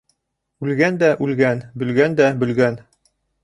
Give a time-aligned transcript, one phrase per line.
[0.65, 2.85] Үлгән дә үлгән, бөлгән дә бөлгән.